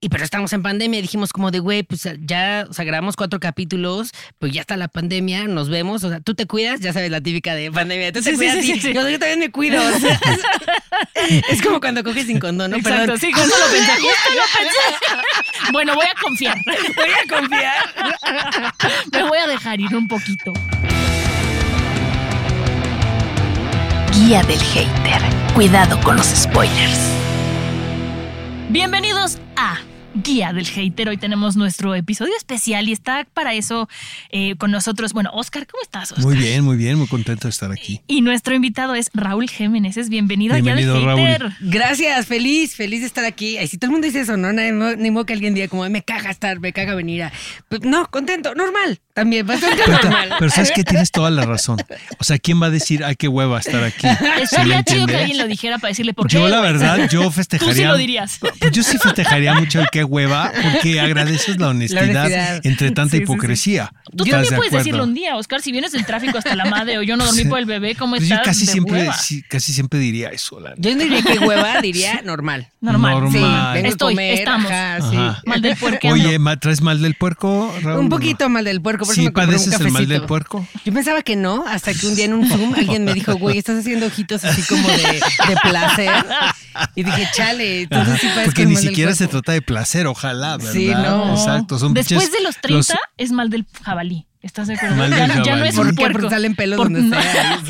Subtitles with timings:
[0.00, 3.40] Y pero estamos en pandemia, dijimos como de, güey, pues ya, o sea, grabamos cuatro
[3.40, 7.10] capítulos, pues ya está la pandemia, nos vemos, o sea, tú te cuidas, ya sabes
[7.10, 8.92] la típica de pandemia, tú te Sí, sí, cuidas sí, y sí, sí.
[8.92, 9.82] Yo, yo también me cuido.
[9.82, 10.20] o sea,
[11.48, 12.76] es como cuando coges sin condón, ¿no?
[12.76, 13.18] Exacto, Perdón.
[13.20, 15.72] sí, justo lo pensé, justo lo pensé.
[15.72, 16.56] Bueno, voy a confiar.
[16.96, 17.94] Voy a confiar.
[19.12, 20.52] Me voy a dejar ir un poquito.
[24.12, 25.22] Guía del hater.
[25.54, 26.98] Cuidado con los spoilers.
[28.68, 29.78] Bienvenidos a
[30.22, 31.08] Guía del Hater.
[31.10, 33.86] Hoy tenemos nuestro episodio especial y está para eso
[34.30, 35.12] eh, con nosotros.
[35.12, 36.24] Bueno, Oscar, ¿cómo estás, Oscar?
[36.24, 38.00] Muy bien, muy bien, muy contento de estar aquí.
[38.06, 39.96] Y nuestro invitado es Raúl Jiménez.
[39.98, 41.40] Es bienvenido, a Bienvenido, Guía del Hater.
[41.42, 41.54] Raúl.
[41.60, 43.58] Gracias, feliz, feliz de estar aquí.
[43.58, 44.52] Ay, si todo el mundo dice eso, ¿no?
[44.52, 47.32] Ni, ni modo que alguien diga como, "Ay, me caga estar, me caga venir a...
[47.68, 50.30] Pues, no, contento, normal, también, bastante Pero, normal.
[50.38, 51.76] pero sabes que tienes toda la razón.
[52.18, 54.06] O sea, ¿quién va a decir, ay, qué hueva estar aquí?
[54.08, 56.36] ¿Sí me Estaría chido que alguien lo dijera para decirle por qué.
[56.36, 57.74] Yo la verdad, yo Tú festejaría.
[57.74, 58.38] sí lo dirías.
[58.40, 62.60] Pues yo sí festejaría mucho el qué hueva, porque agradeces la honestidad, honestidad.
[62.64, 63.22] entre tanta Sí, sí, sí.
[63.32, 63.92] hipocresía.
[64.16, 65.60] Tú ¿Estás también de puedes decirlo un día, Oscar.
[65.60, 68.16] Si vienes del tráfico hasta la madre o yo no dormí por el bebé, ¿cómo
[68.16, 68.46] Pues yo estás?
[68.48, 69.12] casi de siempre, hueva?
[69.18, 70.58] sí, casi siempre diría eso.
[70.60, 72.68] la Yo no diría que hueva, diría normal.
[72.80, 73.14] Normal.
[73.20, 73.80] Normal.
[73.82, 74.70] Sí, Estoy, a comer, estamos.
[74.70, 75.16] ajá, sí.
[75.16, 75.42] Ajá.
[75.46, 76.08] Mal del puerco.
[76.08, 78.00] Oye, ¿ma- ¿traes mal del puerco, Raúl?
[78.00, 80.66] Un poquito mal del puerco, por eso ¿Sí me un padeces el mal del puerco?
[80.84, 83.58] Yo pensaba que no, hasta que un día en un Zoom alguien me dijo, güey,
[83.58, 85.02] estás haciendo ojitos así como de,
[85.48, 86.12] de placer.
[86.94, 90.72] Y dije, chale, entonces sí porque ni siquiera se trata de placer, ojalá, ¿verdad?
[90.72, 91.32] Sí, no.
[91.34, 91.78] Exacto.
[91.78, 94.26] Son Después de los 30 los- es mal del jabalí.
[94.42, 94.96] ¿Estás de acuerdo?
[94.96, 95.76] Mal ya, del ya no es jabalí.
[95.76, 95.94] un ¿Por qué?
[95.96, 96.18] puerco.
[96.20, 97.20] Porque salen pelos Por- donde no.
[97.22, 97.60] sea.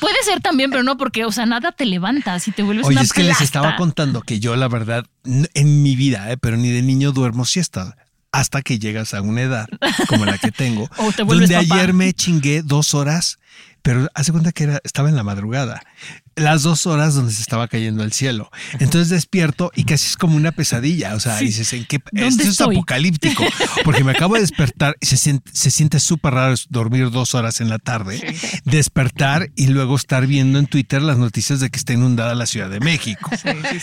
[0.00, 2.94] Puede ser también, pero no porque, o sea, nada te levantas y te vuelves Oye,
[2.96, 6.56] una es que les estaba contando que yo, la verdad, en mi vida, eh, pero
[6.56, 7.96] ni de niño duermo siesta.
[8.34, 9.66] Hasta que llegas a una edad
[10.08, 11.80] como la que tengo, O te vuelves donde papá.
[11.82, 13.38] ayer me chingué dos horas,
[13.82, 15.82] pero hace cuenta que era, estaba en la madrugada,
[16.36, 18.50] las dos horas donde se estaba cayendo el cielo.
[18.80, 21.14] Entonces despierto y casi es como una pesadilla.
[21.14, 21.46] O sea, Sí.
[21.46, 21.98] dices, ¿en qué?
[22.12, 23.44] ¿Dónde Esto es apocalíptico,
[23.84, 27.60] porque me acabo de despertar y se siente, se siente súper raro dormir dos horas
[27.60, 28.20] en la tarde,
[28.64, 32.70] despertar y luego estar viendo en Twitter las noticias de que está inundada la Ciudad
[32.70, 33.30] de México.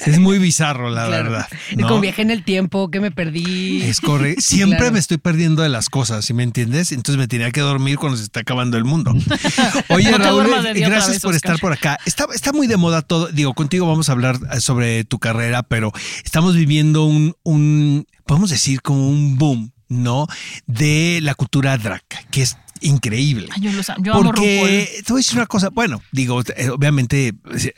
[0.06, 1.24] Es muy bizarro, la Claro.
[1.32, 1.48] verdad.
[1.78, 1.88] ¿no?
[1.88, 3.82] Como viajé en el tiempo, que me perdí.
[3.84, 4.42] Es correcto.
[4.42, 4.94] Siempre Claro.
[4.94, 6.92] me estoy perdiendo de las cosas, ¿sí me entiendes?
[6.92, 9.14] Entonces me tenía que dormir cuando se está acabando el mundo.
[9.90, 11.98] Oye, No Raúl, gracias vez, por estar por acá.
[12.06, 13.28] Está, está muy de moda todo.
[13.28, 15.92] Digo, contigo vamos a hablar eh, sobre tu carrera, pero
[16.24, 20.28] estamos viviendo un, un podemos decir, como un boom, ¿no?
[20.66, 23.48] De la cultura drag, que es increíble.
[23.52, 24.04] Ay, yo los amo.
[24.04, 24.24] Yo amo.
[24.24, 27.74] Porque te voy a decir una cosa, bueno, digo, eh, obviamente eh,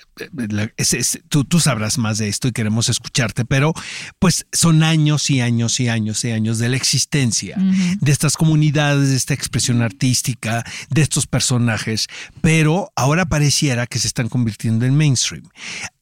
[0.49, 3.73] la- es- es- tú, tú sabrás más de esto y queremos escucharte, pero
[4.19, 9.09] pues son años y años y años y años de la existencia de estas comunidades,
[9.09, 12.07] de esta expresión artística, de estos personajes,
[12.41, 15.43] pero ahora pareciera que se están convirtiendo en mainstream.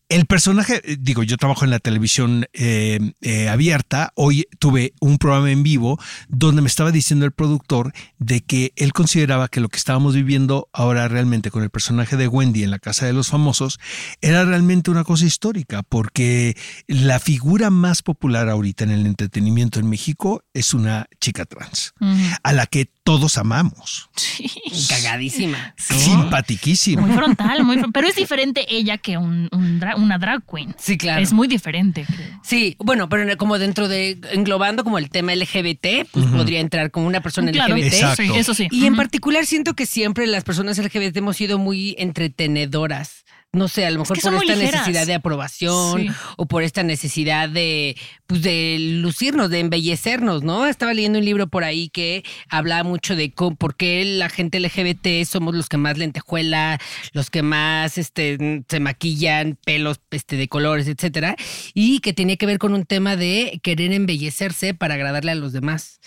[0.10, 4.12] El personaje, eh, digo, yo trabajo en la televisión eh, eh, abierta.
[4.16, 8.92] Hoy tuve un programa en vivo donde me estaba diciendo el productor de que él
[8.92, 12.80] consideraba que lo que estábamos viviendo ahora realmente con el personaje de Wendy en la
[12.80, 13.80] Casa de los Famosos
[14.20, 19.92] era realmente una cosa histórica, porque la figura más popular ahorita en el entretenimiento en
[19.92, 21.94] México es una chica trans,
[22.42, 24.08] a la que todos amamos.
[24.16, 24.52] Sí.
[24.88, 25.74] Cagadísima.
[25.78, 27.02] Simpatiquísima.
[27.02, 30.76] Muy frontal, muy fron- Pero es diferente ella que un, un dra- una drag queen.
[30.78, 31.20] Sí, claro.
[31.20, 32.06] Es muy diferente.
[32.06, 32.40] creo.
[32.44, 37.08] Sí, bueno, pero como dentro de, englobando como el tema LGBT, pues podría entrar como
[37.08, 37.94] una persona Claro, LGBT.
[37.94, 38.22] Exacto.
[38.22, 38.68] sí, eso sí.
[38.70, 43.19] Y en particular siento que siempre las personas LGBT hemos sido muy entretenedoras.
[43.52, 44.82] No sé, a lo mejor que por esta ligeras.
[44.82, 46.08] necesidad de aprobación Sí.
[46.38, 50.68] o por esta necesidad de, pues de lucirnos, de embellecernos, ¿no?
[50.68, 54.60] Estaba leyendo un libro por ahí que hablaba mucho de cómo, por qué la gente
[54.60, 56.80] LGBT somos los que más lentejuela,
[57.14, 61.36] los que más este, se maquillan, pelos este, de colores, etcétera,
[61.74, 65.54] y que tenía que ver con un tema de querer embellecerse para agradarle a los
[65.54, 66.00] demás.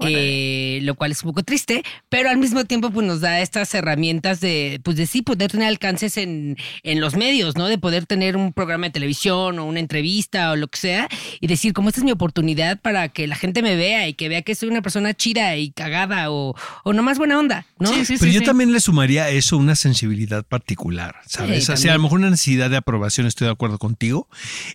[0.00, 3.72] Eh, lo cual es un poco triste, pero al mismo tiempo pues nos da estas
[3.74, 7.66] herramientas de, pues de sí poder tener alcances en, en los medios, ¿no?
[7.66, 11.08] De poder tener un programa de televisión o una entrevista o lo que sea
[11.40, 14.28] y decir, como esta es mi oportunidad para que la gente me vea y que
[14.28, 16.54] vea que soy una persona chida y cagada o,
[16.84, 17.92] o nomás buena onda, ¿no?
[17.92, 18.46] Sí, sí, Pero sí, yo sí.
[18.46, 21.66] también le sumaría a eso una sensibilidad particular, ¿sabes?
[21.66, 24.28] Sí, o sea, a lo mejor una necesidad de aprobación, estoy de acuerdo contigo,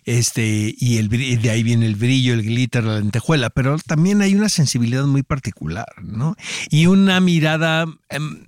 [0.04, 4.34] este, y el, de ahí viene el brillo, el glitter, la lentejuela, pero también hay
[4.34, 6.36] una sensibilidad muy particular, ¿no?
[6.70, 8.46] Y una mirada em,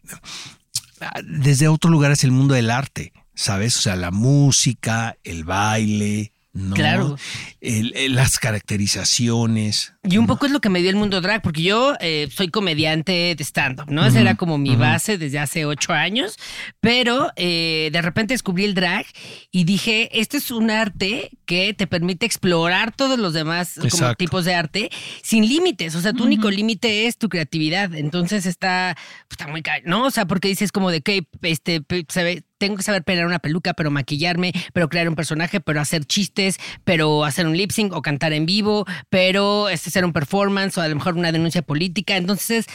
[1.25, 3.77] desde otro lugar es el mundo del arte, ¿sabes?
[3.79, 6.75] O sea, la música, el baile, ¿no?
[6.75, 7.17] Claro.
[7.61, 9.95] El- el- las caracterizaciones.
[10.03, 12.49] Y un poco es lo que me dio el mundo drag, porque yo eh, soy
[12.49, 14.05] comediante de stand-up, ¿no?
[14.07, 16.37] Esa era como mi base desde hace ocho años,
[16.81, 19.05] pero eh, de repente descubrí el drag
[19.53, 24.45] y dije, este es un arte que te permite explorar todos los demás como tipos
[24.45, 24.91] de arte
[25.23, 28.97] sin límites, o sea, tu único límite es tu creatividad, entonces está,
[29.31, 30.07] está muy, ¿no?
[30.07, 33.39] O sea, porque dices como de que, este, pe- sabe- tengo que saber peinar una
[33.39, 37.93] peluca, pero maquillarme, pero crear un personaje, pero hacer chistes, pero hacer un lip sync
[37.93, 41.63] o cantar en vivo, pero este hacer un performance o a lo mejor una denuncia
[41.63, 42.17] política.
[42.17, 42.67] Entonces,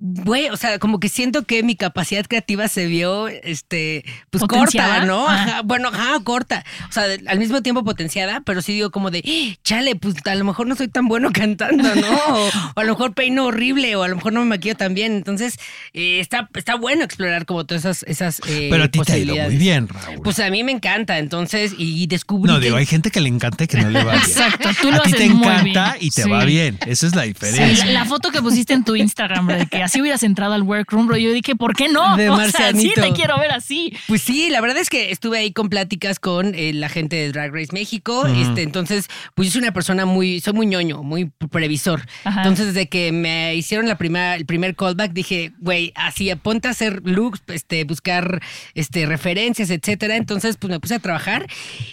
[0.00, 4.94] güey, o sea, como que siento que mi capacidad creativa se vio, este, pues ¿Potenciada?
[5.00, 5.28] corta, ¿no?
[5.28, 6.64] Ajá, bueno, ajá, corta.
[6.88, 10.14] O sea, de- al mismo tiempo potenciada, pero sí digo como de, "Eh, chale, pues
[10.24, 12.16] a lo mejor no soy tan bueno cantando, ¿no?
[12.28, 14.94] O, o a lo mejor peino horrible, o a lo mejor no me maquillo tan
[14.94, 15.12] bien.
[15.12, 15.58] Entonces,
[15.92, 19.18] eh, está, está bueno explorar como todas esas, esas eh, Pero a ti te ha
[19.18, 20.22] ido muy bien, Raúl.
[20.24, 23.28] Pues a mí me encanta, entonces, y descubrí no, que- digo, hay gente que le
[23.28, 24.24] encanta y que no le va bien.
[24.24, 26.06] Exacto, tú lo a ti te muy encanta bien.
[26.06, 26.30] y te Sí.
[26.30, 26.78] va bien.
[26.86, 27.84] Esa es la Sí, diferencia.
[27.86, 31.08] la, la foto que pusiste en tu Instagram, de que así hubieras entrado al workroom,
[31.08, 32.16] bro, yo dije, ¿por qué no?
[32.16, 33.92] De o sea, sí te quiero ver así.
[34.06, 37.32] Pues sí, la verdad es que estuve ahí con pláticas con eh, la gente de
[37.32, 38.26] Drag Race México.
[38.26, 42.02] este, entonces, pues yo soy una persona muy, soy muy ñoño, muy previsor.
[42.24, 42.42] Ajá.
[42.42, 46.70] Entonces, desde que me hicieron la primera, el primer callback, dije, güey, así ponte a
[46.70, 48.40] hacer looks, este, buscar
[48.74, 50.16] este, referencias, etcétera.
[50.16, 51.46] Entonces, pues me puse a trabajar.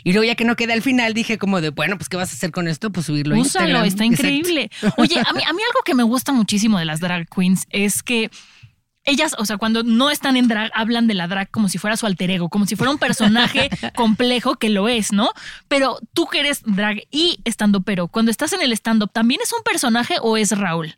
[0.04, 2.30] Y luego, ya que no quedé al final, dije como de, bueno, pues, ¿qué vas
[2.32, 2.92] a hacer con esto?
[2.92, 3.86] Pues subirlo a Úsalo, Instagram.
[3.88, 4.28] está Exacto.
[4.28, 4.70] increíble.
[4.98, 7.87] Oye, a mí, a mí algo que me gusta muchísimo de las drag queens es
[8.04, 8.30] que
[9.08, 11.96] ellas, o sea, cuando no están en drag, hablan de la drag como si fuera
[11.96, 15.32] su alter ego, como si fuera un personaje complejo que lo es, ¿no?
[15.70, 19.54] Pero tú que eres drag y estando pero, cuando estás en el stand-up, ¿también es
[19.54, 20.98] un personaje o es Raúl?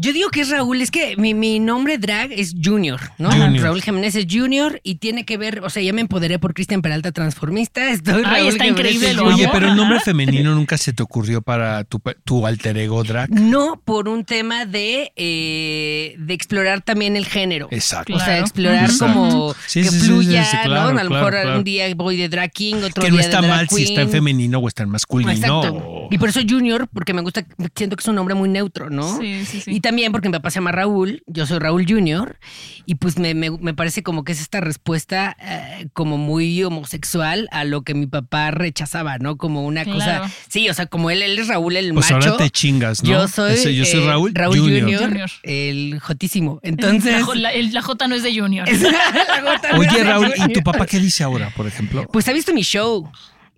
[0.00, 3.30] Yo digo que es Raúl, es que mi, mi nombre drag es Junior, ¿no?
[3.30, 3.64] Junior.
[3.64, 6.80] Raúl Jiménez es Junior y tiene que ver, o sea, ya me empoderé por Cristian
[6.80, 9.26] Peralta Transformista, estoy Ay, Raúl está Jiménez increíble, lo.
[9.26, 13.30] Oye, pero el nombre femenino nunca se te ocurrió para tu, tu alter ego drag.
[13.30, 17.68] No por un tema de, eh, de explorar también el género.
[17.70, 18.14] Exacto.
[18.14, 19.12] O sea, explorar Exacto.
[19.14, 20.62] como Sí, que sí, fluya, sí, sí, ¿no?
[20.64, 21.58] claro, A lo mejor claro.
[21.58, 23.82] un día voy de drag king, otro Que día no está de drag mal si
[23.82, 25.30] está en femenino o está en masculino.
[25.32, 26.08] Exacto.
[26.10, 27.44] Y por eso Junior, porque me gusta,
[27.74, 29.18] siento que es un nombre muy neutro, ¿no?
[29.20, 29.70] Sí, sí, sí.
[29.74, 32.38] Y también porque mi papá se llama Raúl, yo soy Raúl Junior,
[32.86, 37.48] y pues me, me- me parece como que es esta respuesta eh, como muy homosexual
[37.50, 39.36] a lo que mi papá rechazaba, ¿no?
[39.36, 39.98] Como una Claro.
[39.98, 40.30] cosa.
[40.48, 42.30] Sí, o sea, como él, él es Raúl el Pues macho.
[42.30, 43.10] ahora te chingas, ¿no?
[43.10, 45.10] Yo soy, Ese- yo soy eh, Raúl, Raúl Junior.
[45.42, 46.60] El jotísimo.
[46.62, 47.24] Entonces.
[47.34, 48.68] la, J no es de Junior.
[48.80, 50.52] La Oye, Raúl, ¿y Junior.
[50.52, 52.06] tu papá qué dice ahora, por ejemplo?
[52.12, 53.10] Pues ha visto mi show.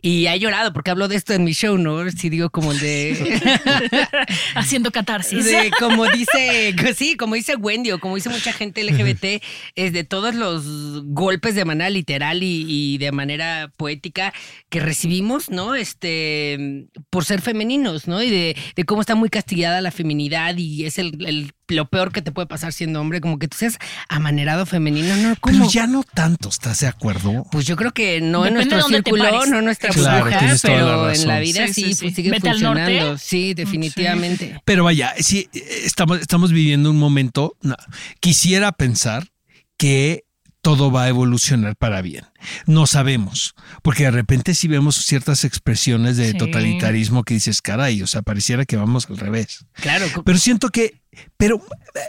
[0.05, 2.11] Y ha llorado porque hablo de esto en mi show, ¿no?
[2.11, 3.41] Si digo como el de.
[4.57, 5.45] Haciendo catarsis.
[5.45, 9.43] de como dice, sí, como dice Wendy o como dice mucha gente LGBT,
[9.77, 14.33] es de todos los golpes de manera literal y, y de manera poética
[14.69, 15.75] que recibimos, ¿no?
[15.77, 18.23] Este, por ser femeninos, ¿no?
[18.23, 22.13] Y de, de cómo está muy castigada la feminidad y es el, el- lo peor
[22.13, 23.79] que te puede pasar siendo hombre, como que tú seas
[24.09, 25.35] amanerado femenino, ¿no?
[25.43, 25.71] Pero ¿Cómo?
[25.71, 27.47] ya no tanto, ¿estás de acuerdo?
[27.51, 30.39] Pues yo creo que no en Depende de nuestro círculo, no en nuestra Claro, burbuja,
[30.39, 32.03] tienes toda la pero en la vida Sí, sí, sí, sí.
[32.05, 33.19] pues sigue Vete funcionando.
[33.19, 34.61] Sí, definitivamente.
[34.65, 37.57] Pero vaya, sí, estamos, estamos viviendo un momento.
[37.63, 37.77] no,
[38.21, 39.29] quisiera pensar
[39.77, 40.25] que
[40.63, 42.25] todo va a evolucionar para bien.
[42.67, 46.39] No sabemos, porque de repente sí vemos ciertas expresiones de Sí.
[46.39, 49.67] totalitarismo que dices, caray, o sea, pareciera que vamos al revés.
[49.75, 50.07] Claro.
[50.25, 51.03] Pero siento que,
[51.37, 51.61] pero,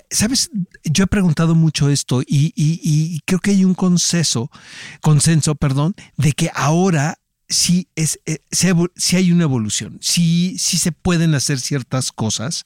[0.09, 0.49] ¿sabes?
[0.83, 4.49] Yo he preguntado mucho esto y, y- y creo que hay un consenso,
[5.01, 10.77] consenso, perdón, de que ahora sí, es, eh, se sí hay una evolución, sí, sí
[10.77, 12.65] se pueden hacer ciertas cosas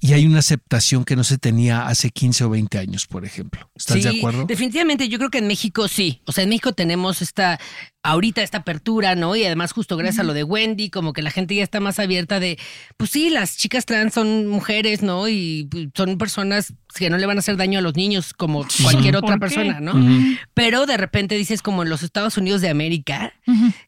[0.00, 3.68] y hay una aceptación que no se tenía hace 15 o 20 años, por ejemplo.
[3.74, 4.44] ¿Estás de acuerdo?
[4.44, 6.22] Definitivamente, yo creo que en México sí.
[6.26, 7.58] O sea, en México tenemos esta,
[8.02, 9.36] ahorita esta apertura, ¿no?
[9.36, 11.98] Y además, justo gracias a lo de Wendy, como que la gente ya está más
[11.98, 12.58] abierta de,
[12.96, 15.28] pues sí, las chicas trans son mujeres, ¿no?
[15.28, 18.66] Y pues, son personas que no le van a hacer daño a los niños como
[18.82, 19.92] cualquier otra persona, ¿no?
[19.92, 20.36] Ujú.
[20.54, 23.32] Pero de repente dices como en los Estados Unidos de América,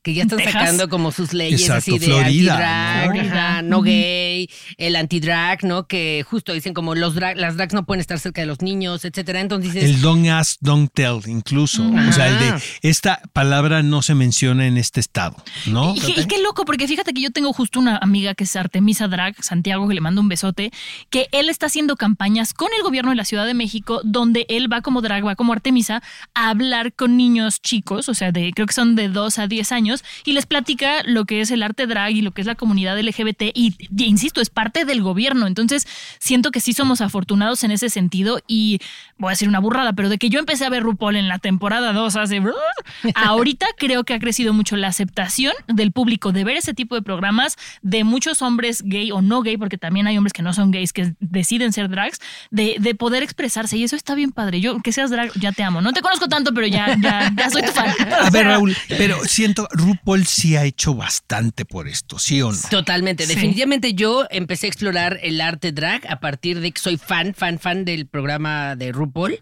[0.02, 0.52] que ya están Texas.
[0.54, 3.21] sacando como sus leyes Exacto, así de anti-drag, ¿no?
[3.23, 3.85] ajá, no Ujú.
[3.87, 5.87] gay, el anti-drag, ¿no?
[5.87, 9.04] Que justo dicen como los drag, las drags no pueden estar cerca de los niños,
[9.04, 9.40] etcétera.
[9.40, 11.82] Entonces dices, El don't ask, don't tell, incluso.
[12.09, 15.94] O sea, el de esta palabra no se menciona en este estado, ¿no?
[15.94, 19.09] Y, y qué loco, porque fíjate que yo tengo justo una amiga que es Artemisa
[19.09, 20.71] Drag, Santiago, que le mando un besote,
[21.11, 24.73] que él está haciendo campañas con el gobierno de la Ciudad de México, donde él
[24.73, 26.03] va como drag, va como Artemisa,
[26.35, 29.73] a hablar con niños chicos, o sea, de creo que son de 2 a 10
[29.73, 32.55] años, y les platica lo que es el arte drag y lo que es la
[32.55, 35.47] comunidad LGBT, y, y insisto, es parte del gobierno.
[35.47, 35.87] Entonces,
[36.19, 38.81] siento que sí somos afortunados en ese sentido, y
[39.17, 41.39] voy a decir una burrada, pero de que yo empecé a ver RuPaul en la
[41.39, 42.43] temporada 2 hace.
[43.15, 47.03] Ahorita creo que ha crecido mucho la aceptación del público de ver ese tipo de
[47.03, 50.71] programas, de muchos hombres gay o no gay, porque también hay hombres que no son
[50.71, 52.19] gays que deciden ser drags,
[52.51, 53.77] de, de poder expresarse.
[53.77, 54.61] Y eso está bien padre.
[54.61, 55.81] Yo, que seas drag, ya te amo.
[55.81, 57.91] No te conozco tanto, pero ya, ya, ya soy tu fan.
[58.21, 62.59] A ver, Raúl, pero siento, RuPaul sí ha hecho bastante por esto, ¿sí o no?
[62.71, 63.25] Totalmente.
[63.27, 63.35] Sí.
[63.35, 67.59] Definitivamente yo empecé a explorar el arte drag a partir de que soy fan, fan,
[67.59, 69.39] fan del programa de RuPaul.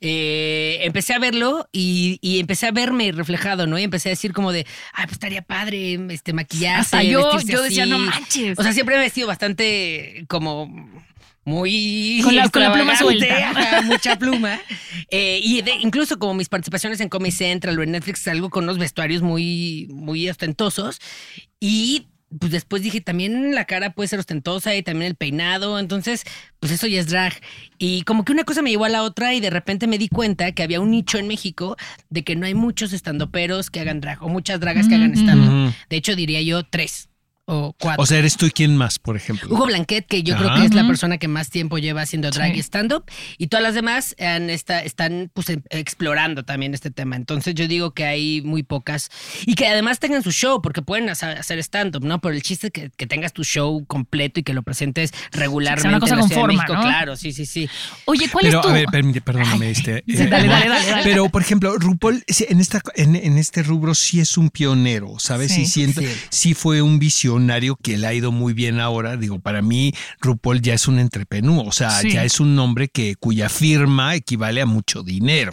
[0.00, 3.78] Eh, empecé a verlo y, y empecé a verme reflejado, ¿no?
[3.78, 6.80] Y empecé a decir como de, ay, pues estaría padre este maquillaje.
[6.80, 7.90] Hasta yo, yo decía, así".
[7.90, 8.58] no manches.
[8.58, 10.68] O sea, siempre me he vestido bastante como
[11.50, 13.82] muy Con la- con la pluma suelta.
[13.84, 14.58] mucha pluma.
[15.12, 18.62] Eh, y de- incluso como mis participaciones en Comedy Central o en Netflix, salgo con
[18.64, 21.00] unos vestuarios muy, muy ostentosos.
[21.58, 22.06] Y
[22.38, 25.80] pues después dije, también la cara puede ser ostentosa y también el peinado.
[25.80, 26.22] Entonces,
[26.60, 27.32] pues eso ya es drag.
[27.78, 30.08] Y como que una cosa me llevó a la otra y de repente me di
[30.08, 31.76] cuenta que había un nicho en México
[32.08, 35.20] de que no hay muchos estandoperos que hagan drag o muchas dragas que hagan Ujú.
[35.22, 35.74] stand Ujú.
[35.88, 37.08] De hecho, diría yo tres
[37.52, 38.02] o cuatro.
[38.02, 39.48] O sea, eres tú y quién más, por ejemplo.
[39.52, 42.52] Hugo Blanquet, que yo creo que es la persona que más tiempo lleva haciendo drag
[42.52, 42.58] Sí.
[42.58, 43.04] y stand-up,
[43.38, 47.16] y todas las demás han- está- están pues, em- explorando también este tema.
[47.16, 49.10] Entonces yo digo que hay muy pocas,
[49.46, 52.20] y que además tengan su show, porque pueden hacer stand-up, ¿no?
[52.20, 55.88] Pero el chiste es que, que tengas tu show completo y que lo presentes regularmente
[55.88, 56.72] una cosa en la con Ciudad de forma, México.
[56.74, 56.80] ¿no?
[56.80, 57.68] Este, Claro, sí, sí, sí.
[58.04, 58.68] Oye, ¿cuál Pero, es tu...?
[58.68, 60.04] a ver, permite- perdóname, este.
[60.06, 61.02] Sí, dale, dale, dale, dale.
[61.02, 65.52] Pero, por ejemplo, RuPaul en, esta, en, en este rubro sí es un pionero, ¿sabes?
[65.52, 65.62] Sí.
[65.62, 66.06] y siento, Sí.
[66.30, 67.39] sí fue un visionario
[67.82, 69.16] que le ha ido muy bien ahora.
[69.16, 72.10] Digo, para mí, RuPaul ya es un entrepenú, o sea, Sí.
[72.12, 75.52] ya es un nombre que, cuya firma equivale a mucho dinero.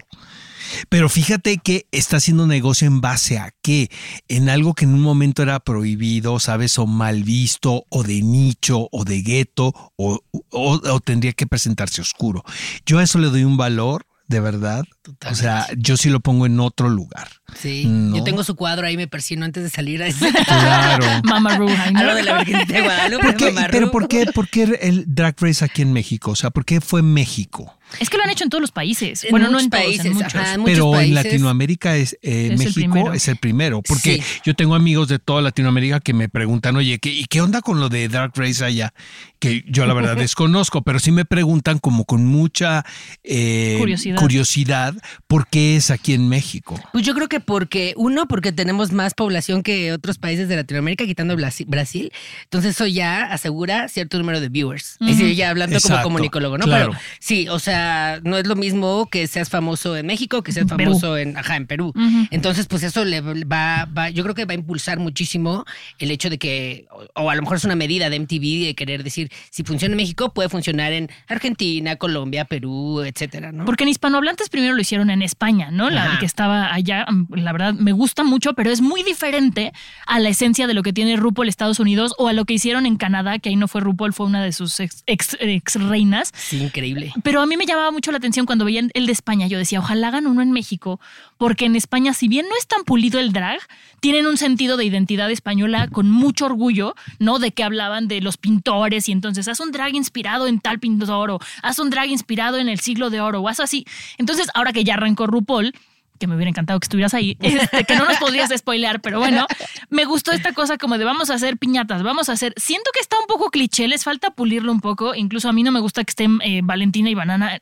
[0.89, 3.89] Pero fíjate que está haciendo negocio en base a qué?
[4.27, 6.77] En algo que en un momento era prohibido, ¿sabes?
[6.77, 10.19] O mal visto, o de nicho, o de gueto, o,
[10.51, 12.43] o- o tendría que presentarse oscuro.
[12.85, 14.83] Yo a eso le doy un valor, de verdad.
[15.29, 17.29] O sea, yo sí lo pongo en otro lugar.
[17.59, 18.17] Sí, No.
[18.17, 20.31] yo tengo su cuadro ahí, me persino antes de salir a ese.
[20.31, 21.05] Claro.
[21.23, 23.23] Mama Ru, a lo de la Virgen de Guadalupe.
[23.25, 23.91] ¿Por qué- Mamá pero.
[23.91, 26.31] ¿por qué, ¿por qué el Drag Race aquí en México?
[26.31, 27.73] O sea, ¿por qué fue México?
[27.99, 29.23] Es que lo han hecho en todos los países.
[29.23, 30.35] En bueno, no en todos, países, en muchos.
[30.35, 31.13] ajá, en muchos Pero en.
[31.15, 33.13] Latinoamérica es, eh, Es el México primero.
[33.13, 33.81] es el primero.
[33.81, 34.23] Porque Sí.
[34.45, 37.79] yo tengo amigos de toda Latinoamérica que me preguntan, oye, ¿qué, ¿y qué onda con
[37.79, 38.93] lo de Drag Race allá?
[39.39, 42.83] Que yo la verdad desconozco, pero sí me preguntan como con mucha
[43.23, 44.17] eh, Curiosidad.
[44.17, 44.95] curiosidad
[45.27, 46.79] por qué es aquí en México.
[46.91, 51.05] Pues yo creo que porque, uno, porque tenemos más población que otros países de Latinoamérica,
[51.05, 52.11] quitando Brasil.
[52.43, 54.97] Entonces eso ya asegura cierto número de viewers.
[55.01, 56.65] Es decir, ya hablando como comunicólogo, ¿no?
[56.65, 56.89] claro.
[56.91, 57.76] Pero sí, o sea,
[58.23, 60.91] no es lo mismo que seas famoso en México que seas Perú.
[60.91, 61.93] famoso en, ajá, en Perú.
[62.31, 65.65] Entonces, pues eso le va, va, yo creo que va a impulsar muchísimo
[65.99, 68.73] el hecho de que, o, o a lo mejor es una medida de MTV de
[68.75, 73.65] querer decir, si funciona en México, puede funcionar en Argentina, Colombia, Perú, etcétera, ¿no?
[73.65, 75.89] Porque en hispanohablantes primero lo hicieron en España, ¿no?
[75.89, 76.19] La Ajá.
[76.19, 79.71] que estaba allá, la verdad me gusta mucho, pero es muy diferente
[80.05, 82.85] a la esencia de lo que tiene RuPaul Estados Unidos o a lo que hicieron
[82.85, 86.31] en Canadá, que ahí no fue RuPaul, fue una de sus ex, ex- ex reinas.
[86.35, 87.13] Sí, increíble.
[87.23, 89.47] Pero a mí me llamaba mucho la atención cuando veía el de España.
[89.47, 90.99] Yo decía, ojalá hagan uno en México,
[91.37, 93.59] porque en España, si bien no es tan pulido el drag,
[93.99, 97.39] tienen un sentido de identidad española con mucho orgullo, ¿no?
[97.39, 101.31] De que hablaban de los pintores y entonces haz un drag inspirado en tal pintor
[101.31, 103.85] o haz un drag inspirado en el siglo de oro o haz así.
[104.17, 105.73] Entonces, ahora que ya arrancó RuPaul,
[106.17, 109.47] que me hubiera encantado que estuvieras ahí, este, que no nos podrías spoilear, pero bueno,
[109.89, 112.53] me gustó esta cosa como de vamos a hacer piñatas, vamos a hacer.
[112.57, 115.15] Siento que está un poco cliché, les falta pulirlo un poco.
[115.15, 117.59] Incluso a mí no me gusta que estén eh, Valentina y Banana.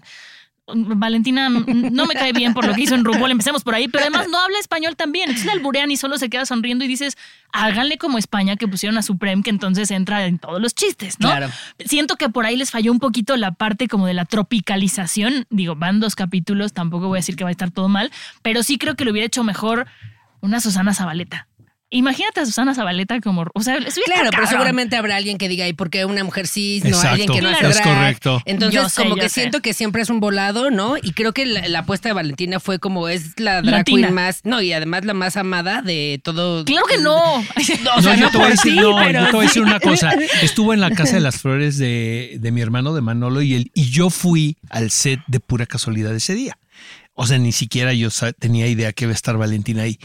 [0.67, 4.03] Valentina no me cae bien por lo que hizo en RuPaul, empecemos por ahí, pero
[4.03, 5.29] además no habla español también.
[5.29, 7.17] Entonces la alburean y solo se queda sonriendo y dices,
[7.51, 11.27] háganle como España que pusieron a Supreme, que entonces entra en todos los chistes, ¿no?
[11.27, 11.49] Claro.
[11.85, 15.45] Siento que por ahí les falló un poquito la parte como de la tropicalización.
[15.51, 18.63] Digo, van dos capítulos, tampoco voy a decir que va a estar todo mal, pero
[18.63, 19.85] sí creo que lo hubiera hecho mejor
[20.41, 21.47] una Susana Zabaleta.
[21.91, 24.47] Imagínate a Susana Zabaleta como, o sea, hubiera Claro, pero cabrón.
[24.49, 26.83] seguramente habrá alguien que diga, ¿y por qué una mujer cis?
[26.83, 28.41] No, Exacto, alguien que no hace es correcto.
[28.45, 29.41] Entonces, Yo como que sé.
[29.41, 30.97] siento que siempre es un volado, ¿no?
[30.97, 34.01] Y creo que la, la apuesta de Valentina fue como es la drag Latina.
[34.07, 36.65] queen más, no, y además la más amada de todo.
[36.65, 37.15] Claro que no.
[37.97, 39.61] O No, yo te voy a decir, ti, no, pero yo te voy a decir
[39.61, 40.11] una cosa.
[40.41, 43.71] Estuvo en la Casa de las Flores de, de mi hermano de Manolo y él,
[43.75, 46.57] y yo fui al set de pura casualidad ese día.
[47.13, 49.97] O sea, ni siquiera yo tenía idea que iba a estar Valentina ahí.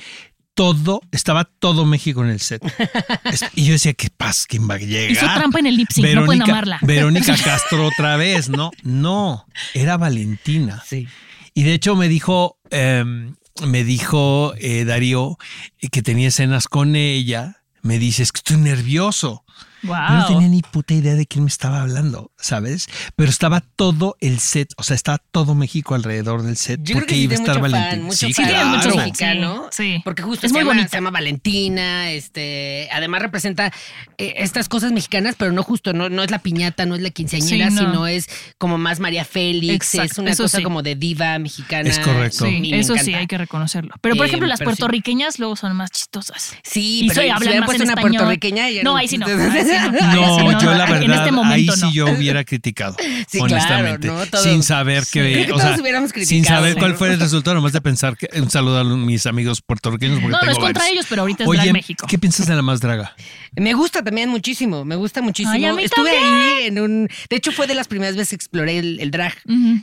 [0.55, 2.63] Todo, estaba todo México en el set.
[3.55, 4.45] Y yo decía, ¿qué pasa?
[4.49, 5.11] ¿Quién va a llegar?
[5.11, 6.79] Hizo trampa en el lip sync, no pueden amarla.
[6.83, 8.71] Verónica Castro otra vez, ¿no?
[8.83, 10.83] No, era Valentina.
[10.87, 11.09] Sí.
[11.55, 13.35] Y de hecho me dijo, em,
[13.67, 15.39] me dijo eh, Darío
[15.81, 17.63] eh, que tenía escenas con ella.
[17.83, 19.45] Me dice, es que estoy nervioso.
[19.83, 20.29] Yo no Wow.
[20.29, 22.87] tenía ni puta idea de quién me estaba hablando, ¿sabes?
[23.17, 26.95] Pero estaba todo el set, o sea, estaba todo México alrededor del set Yo creo
[26.97, 28.05] porque que sí iba a estar mucho fan, Valentina.
[28.05, 28.49] mucho sí, fan.
[28.49, 28.69] claro.
[28.69, 29.69] mucho mexicano.
[29.71, 30.01] Sí, sí.
[30.05, 30.89] Porque justo Es se, muy llama, bonita.
[30.91, 33.73] se llama Valentina, este, además representa
[34.19, 37.09] eh, estas cosas mexicanas, pero no justo, no, no es la piñata, no es la
[37.09, 37.81] quinceañera, Sí, no.
[37.81, 40.63] sino es como más María Félix, Exacto, es una eso cosa sí.
[40.63, 41.89] como de diva mexicana.
[41.89, 42.45] Es correcto.
[42.45, 43.95] Sí, eso sí, hay que reconocerlo.
[44.03, 46.55] Pero, por Eh, ejemplo, las puertorriqueñas luego son más chistosas.
[46.63, 48.11] Sí, Y pero soy- si hablan más puesto en una español.
[48.19, 49.27] puertorriqueña ya No, ahí sí no.
[49.51, 51.89] Sí no, sí No, yo la verdad, En este momento ahí no.
[51.89, 52.97] sí yo hubiera criticado,
[53.29, 54.39] Sí, honestamente, claro, ¿no?
[54.39, 55.77] Sin saber que, que o sea,
[56.25, 56.97] sin saber cuál ¿no?
[56.99, 60.39] fue el resultado, nomás de pensar que un saludo a mis amigos puertorriqueños porque No,
[60.39, 60.93] no tengo es contra varios.
[60.93, 62.07] ellos, pero ahorita es Oye, Drag México.
[62.09, 63.15] ¿qué piensas de la más draga?
[63.57, 65.53] Me gusta también muchísimo, me gusta muchísimo.
[65.55, 66.35] Ay, a mí Estuve también.
[66.35, 67.09] ahí en un.
[67.29, 69.35] De hecho, fue de las primeras veces que exploré el, el drag.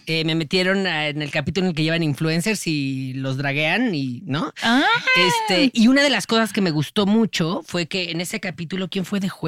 [0.05, 3.93] Eh, me metieron a- en el capítulo en el que llevan influencers y los draguean
[3.93, 4.53] y, ¿no?
[4.63, 4.83] Ah,
[5.15, 8.87] Este, y una de las cosas que me gustó mucho fue que en ese capítulo,
[8.89, 9.46] ¿quién fue de juez?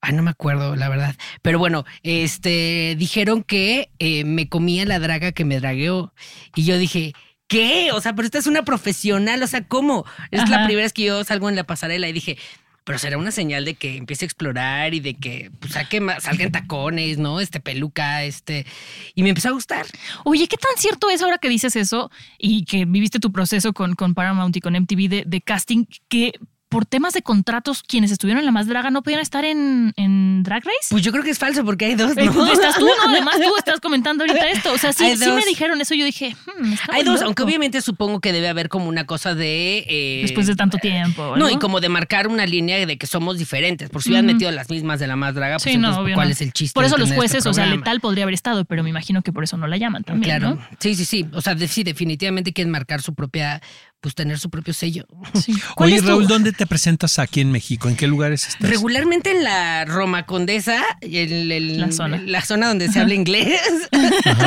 [0.00, 1.14] Ah, no me acuerdo, la verdad.
[1.42, 6.12] Pero bueno, este, dijeron que eh, me comía la draga que me dragueó.
[6.56, 7.12] Y yo dije,
[7.46, 7.92] ¿qué?
[7.92, 10.04] O sea, pero esta es una profesional, o sea, ¿cómo?
[10.32, 12.36] Es la primera vez que yo salgo en la pasarela y dije,
[12.84, 16.24] pero será una señal de que empiece a explorar y de que pues, saque más,
[16.24, 17.40] salga en tacones, ¿no?
[17.40, 18.66] Este peluca, este.
[19.14, 19.86] Y me empezó a gustar.
[20.24, 23.94] Oye, ¿qué tan cierto es ahora que dices eso y que viviste tu proceso con,
[23.94, 26.32] con Paramount y con MTV de, de casting que
[26.72, 30.42] por temas de contratos quienes estuvieron en la más draga no podían estar en, en
[30.42, 30.88] Drag Race?
[30.90, 32.52] Pues yo creo que es falso porque hay dos, Eh, ¿no?
[32.52, 32.90] Estás tú, ¿no?
[33.10, 34.72] Además tú estás comentando ahorita esto.
[34.72, 35.94] O sea, sí, me dijeron eso.
[35.94, 37.26] Yo dije, hmm, está Hay dos, loco.
[37.26, 39.84] aunque obviamente supongo que debe haber como una cosa de.
[39.86, 41.36] eh, Después de tanto tiempo.
[41.36, 43.90] No, y como de marcar una línea de que somos diferentes.
[43.90, 46.14] Por si hubieran metido las mismas de la más draga, pues Sí, no, entonces, obvio
[46.14, 46.32] ¿cuál no.
[46.32, 46.74] es el chiste?
[46.74, 49.32] Por eso los este jueces, o sea, letal podría haber estado, pero me imagino que
[49.32, 50.54] por eso no la llaman también, Claro.
[50.56, 50.68] ¿no?
[50.78, 51.26] Sí, sí, sí.
[51.34, 53.60] O sea, de- sí, definitivamente quieren marcar su propia.
[54.02, 55.06] Pues tener su propio sello.
[55.40, 55.54] Sí.
[55.76, 57.88] ¿Cuál Oye, tu- Raúl, ¿dónde te presentas aquí en México?
[57.88, 58.68] ¿En qué lugares estás?
[58.68, 62.20] Regularmente en la Roma Condesa, el, el- La zona.
[62.26, 63.60] la zona donde se habla inglés,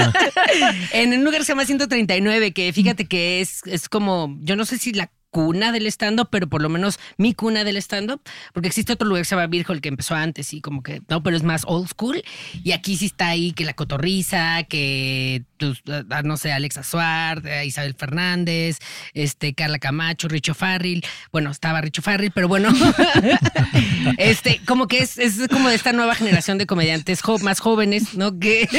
[0.91, 4.65] en un lugar que se llama 139, que fíjate que es, es como, yo no
[4.65, 8.21] sé si la cuna del stand-up, pero por lo menos mi cuna del stand-up,
[8.53, 11.21] porque existe otro lugar que se llama Virgil que empezó antes y como que, no,
[11.23, 12.23] pero es más old school,
[12.63, 17.43] y aquí sí está ahí que la cotorriza, que, pues, ah, no sé, Alexa Suárez,
[17.47, 18.77] eh, Isabel Fernández,
[19.13, 22.69] este, Carla Camacho, Richo Farril, bueno, estaba Richo Farril, pero bueno,
[24.17, 28.13] este, como que es, es como de esta nueva generación de comediantes jo- más jóvenes,
[28.15, 28.39] ¿no?
[28.39, 28.69] Que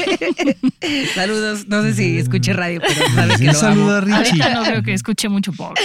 [1.14, 3.58] saludos, no sé si escuche radio, pero sabe que lo amo.
[3.60, 4.16] Saluda a Richie.
[4.42, 5.76] Ahorita no creo que escuche mucho pop.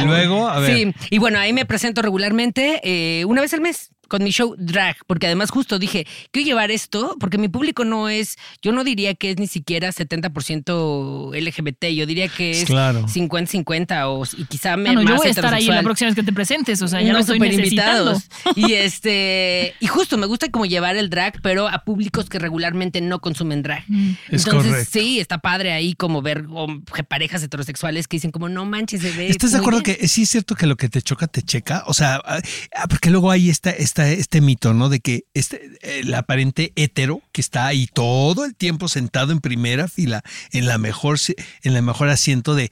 [0.00, 0.76] Y luego, a ver.
[0.76, 4.54] Sí, y bueno, ahí me presento regularmente eh, una vez al mes con mi show
[4.58, 8.84] drag, porque además justo dije, quiero llevar esto, porque mi público no es, yo no
[8.84, 13.06] diría que es ni siquiera 70% LGBT, yo diría que es Claro.
[13.06, 16.10] 50-50 o y quizá me, Ah, no, yo más voy a estar ahí la próxima
[16.10, 18.20] vez que te presentes, o sea, ya No, estoy súper necesitando.
[18.54, 23.00] Y este, y justo me gusta como llevar el drag, pero a públicos que regularmente
[23.00, 23.84] no consumen drag.
[24.28, 24.90] Es Entonces, correcto.
[24.92, 26.66] sí, está padre ahí como ver o,
[27.08, 29.28] parejas heterosexuales que dicen como no manches, se ve.
[29.28, 29.96] ¿Estás de acuerdo bien".
[29.96, 31.84] que sí es cierto que lo que te choca te checa?
[31.86, 32.42] O sea, ah,
[32.90, 33.70] porque luego hay esta,
[34.02, 34.88] esta, este mito, ¿no?
[34.88, 39.88] De que este, el aparente hetero que está ahí todo el tiempo sentado en primera
[39.88, 41.18] fila, en la mejor,
[41.62, 42.70] en el mejor asiento de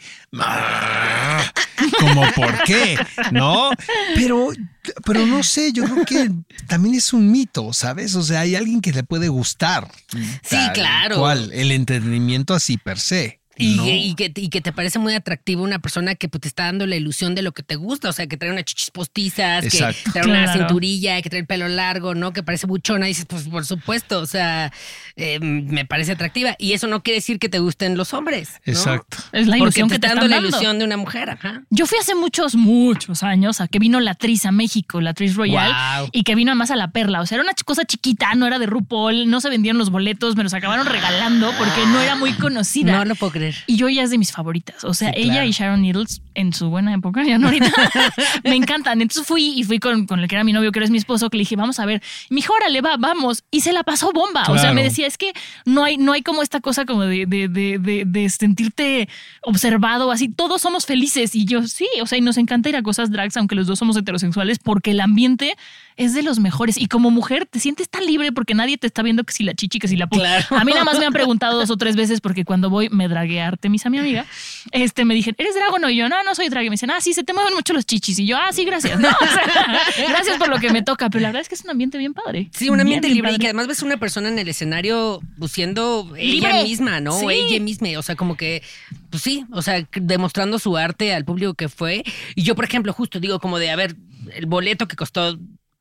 [1.98, 2.98] como por qué,
[3.32, 3.70] ¿no?
[4.14, 4.48] Pero,
[5.04, 6.30] pero no sé, yo creo que
[6.66, 8.14] también es un mito, ¿sabes?
[8.14, 9.90] O sea, hay alguien que le puede gustar.
[10.42, 11.18] Sí, claro.
[11.18, 13.39] cual, el entretenimiento así per se.
[13.60, 13.84] Y, ¿no?
[13.84, 16.64] que, y, que, y que te parece muy atractivo una persona que pues, te está
[16.64, 19.64] dando la ilusión de lo que te gusta, o sea, que trae unas chichis postizas,
[19.64, 19.98] Exacto.
[20.04, 22.32] que trae una cinturilla, que trae el pelo largo, ¿no?
[22.32, 24.72] Que parece buchona, y dices, pues por supuesto, o sea,
[25.16, 26.54] eh, me parece atractiva.
[26.58, 28.60] Y eso no quiere decir que te gusten los hombres.
[28.66, 28.72] ¿no?
[28.72, 29.18] Exacto.
[29.32, 30.48] Es la Porque ilusión te que te está están dando la dando.
[30.48, 31.62] ilusión de una mujer, ajá.
[31.70, 35.34] Yo fui hace muchos, muchos años a que vino la actriz a México, la actriz
[35.34, 37.20] Royal, y que vino además a la perla.
[37.20, 40.36] O sea, era una cosa chiquita, no era de RuPaul, no se vendían los boletos,
[40.36, 42.92] me los acabaron regalando porque no era muy conocida.
[42.92, 43.49] No lo puedo creer.
[43.66, 44.84] Y yo ella es de mis favoritas.
[44.84, 45.46] O sea, Sí, ella claro.
[45.48, 47.70] y Sharon Needles en su buena época, ya no ahorita,
[48.44, 49.00] me encantan.
[49.02, 51.28] Entonces fui y fui con, con el que era mi novio, que es mi esposo,
[51.30, 52.02] que le dije, vamos a ver.
[52.28, 53.44] Y me dijo, órale, va, vamos.
[53.50, 54.44] Y se la pasó bomba.
[54.48, 55.32] O sea, me decía, es que
[55.64, 59.08] no hay, no hay como esta cosa como de, de, de, de, de sentirte
[59.42, 60.28] observado, así.
[60.28, 61.34] Todos somos felices.
[61.34, 63.78] Y yo, sí, o sea, y nos encanta ir a cosas drags, aunque los dos
[63.78, 65.56] somos heterosexuales, porque el ambiente
[65.96, 66.76] es de los mejores.
[66.78, 69.54] Y como mujer te sientes tan libre porque nadie te está viendo que si la
[69.54, 71.96] chichi, que si la pu- A mí nada más me han preguntado dos o tres
[71.96, 74.26] veces porque cuando voy me dragué a Artemisa, mi amiga,
[74.72, 75.78] este, me dicen, ¿eres drago?
[75.78, 76.64] No, y yo, no, no soy drag.
[76.64, 78.18] Y me dicen, ah, sí, se te mueven mucho los chichis.
[78.18, 78.98] Y yo, ah, sí, gracias.
[79.00, 81.10] No, o sea, gracias por lo que me toca.
[81.10, 82.48] Pero la verdad es que es un ambiente bien padre.
[82.52, 85.20] Sí, un ambiente Bien, bien libre y que además ves una persona en el escenario
[85.38, 86.50] pues, siendo Libre.
[86.50, 87.12] ella misma, ¿no?
[87.12, 87.24] Sí.
[87.26, 88.62] O ella misma, o sea, como que,
[89.10, 92.02] pues sí, o sea, demostrando su arte al público que fue.
[92.34, 93.96] Y yo, por ejemplo, justo digo como de, a ver,
[94.34, 95.38] el boleto que costó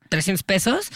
[0.09, 0.89] 300 pesos,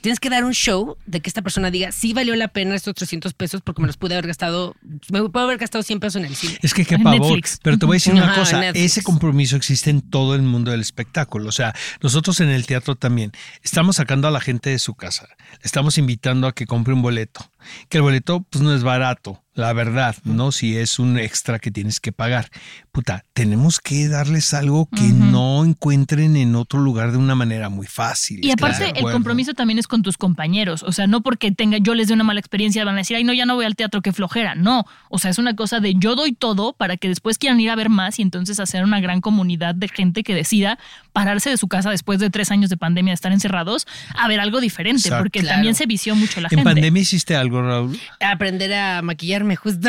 [0.00, 2.94] tienes que dar un show de que esta persona diga, sí valió la pena estos
[2.94, 4.74] 300 pesos porque me los pude haber gastado,
[5.10, 6.58] me puedo haber gastado 100 pesos en el cine.
[6.62, 7.20] Es que qué pavor.
[7.20, 7.60] Netflix.
[7.62, 8.84] Pero te voy a decir una cosa, Netflix.
[8.84, 11.48] ese compromiso existe en todo el mundo del espectáculo.
[11.48, 15.28] O sea, nosotros en el teatro también estamos sacando a la gente de su casa.
[15.50, 17.50] Le estamos invitando a que compre un boleto.
[17.88, 20.50] Que el boleto pues no es barato, la verdad, ¿no?
[20.52, 22.48] Si es un extra que tienes que pagar.
[22.90, 27.86] Puta, tenemos que darles algo que no encuentren en otro lugar de una manera muy
[27.86, 28.44] fácil.
[28.44, 30.82] Y ¿estás aparte, el compromiso también es con tus compañeros.
[30.82, 33.24] O sea, no porque tenga, yo les dé una mala experiencia, van a decir, ay,
[33.24, 34.54] no, ya no voy al teatro, qué flojera.
[34.54, 34.86] No.
[35.08, 37.76] O sea, es una cosa de yo doy todo para que después quieran ir a
[37.76, 40.78] ver más y entonces hacer una gran comunidad de gente que decida
[41.12, 43.86] pararse de su casa después de tres años de pandemia, de estar encerrados,
[44.16, 45.22] a ver algo diferente, Exacto.
[45.22, 45.56] porque Claro.
[45.56, 46.64] también se vició mucho la ¿En gente.
[46.64, 47.98] pandemia hiciste algo, Raúl?
[48.20, 49.02] Aprender a
[49.44, 49.88] maquillarme justo.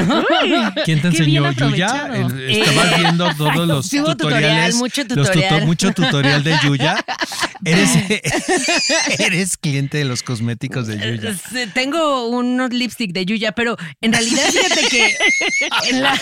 [0.86, 2.10] ¿Quién te enseñó Yuya?
[2.48, 4.76] Estabas Eh, viendo todos los sí tutorial, tutoriales.
[4.76, 5.66] mucho los tuto- tutorial.
[5.66, 7.04] mucho tutorial de Yuya.
[7.64, 7.90] Eres,
[9.20, 11.34] eres cliente de los cosméticos de Yuya.
[11.36, 15.18] Sí, Tengo unos lipstick de Yuya, pero en realidad fíjate que
[15.90, 16.20] en la-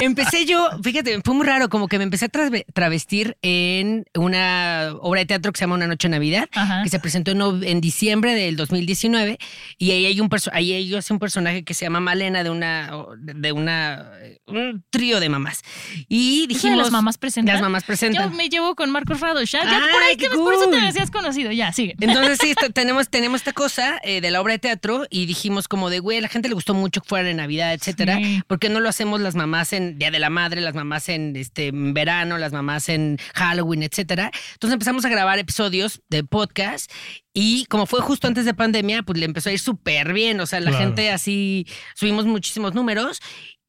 [0.00, 4.92] empecé yo, fíjate, fue muy raro, como que me empecé a trave- travestir en una
[5.00, 6.82] obra de teatro que se llama Una Noche de Navidad, Ajá.
[6.84, 9.38] que se presentó en, en diciembre del 2019,
[9.78, 12.50] y ahí hay un ahí hay- yo hace un personaje que se llama Malena de
[12.52, 14.10] una de una
[14.46, 15.62] un trío de mamás.
[16.08, 17.54] Y ¿Eso de dijimos las mamás presentan?
[17.54, 18.36] Las mamás Yo presentan.
[18.36, 20.70] me llevo con Marcos Rados, ya, ya Ay, por ahí te ves, por eso te
[20.70, 20.80] cool.
[20.80, 21.94] me hacías conocido, ya, sigue.
[22.00, 25.90] Entonces sí, tenemos, tenemos esta cosa eh, de la obra de teatro y dijimos como
[25.90, 28.16] de, güey, a la gente le gustó mucho que fuera de Navidad, etcétera.
[28.18, 28.42] Sí.
[28.46, 31.34] ¿Por qué no lo hacemos las mamás en Día de la Madre, las mamás en
[31.36, 34.30] este en verano, las mamás en Halloween, etcétera?
[34.54, 36.90] Entonces empezamos a grabar episodios de podcast
[37.34, 40.38] y como fue justo antes de pandemia, pues le empezó a ir súper bien.
[40.40, 40.84] O sea, la Claro.
[40.86, 43.20] gente así, subimos muchísimos números.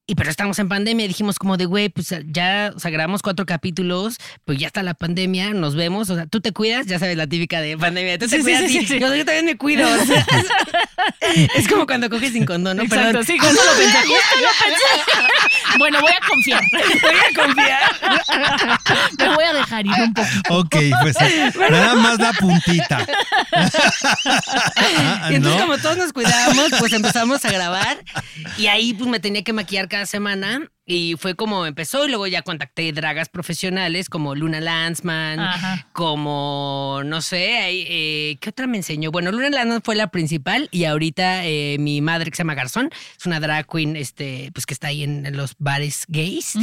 [0.06, 3.46] Y pero estamos en pandemia, dijimos como de, güey, pues ya, o sea, grabamos cuatro
[3.46, 7.16] capítulos, pues ya está la pandemia, nos vemos, o sea, tú te cuidas, ya sabes
[7.16, 9.00] la típica de pandemia, tú te Sí, sí, cuidas sí, y sí, sí.
[9.00, 9.88] Yo, yo también me cuido.
[9.90, 10.26] o sea,
[11.56, 12.84] es como cuando coges sin condón, ¿no?
[12.84, 13.26] Exacto, Perdón.
[13.26, 15.78] sí, justo lo pensé, justo lo pensé.
[15.78, 16.62] Bueno, voy a confiar.
[16.74, 18.80] Voy a confiar.
[19.20, 20.28] Me voy a dejar ir un poco.
[20.50, 21.16] Ok, pues
[21.72, 23.08] nada más la puntita.
[25.30, 25.68] Y entonces, ¿No?
[25.68, 28.04] como todos nos cuidábamos, pues empezamos a grabar.
[28.58, 30.73] Y ahí, pues me tenía que maquillar cada semana.
[30.86, 32.06] Y fue como empezó.
[32.06, 35.88] Y luego ya contacté dragas profesionales como Luna Lanzman, Ajá.
[35.94, 39.12] como, no sé, ahí, eh, ¿qué otra me enseñó?
[39.12, 40.68] Bueno, Luna Lanzman fue la principal.
[40.72, 44.66] Y ahorita eh, mi madre, que se llama Garzón, es una drag queen, este, pues
[44.66, 46.54] que está ahí en, en los bares gays.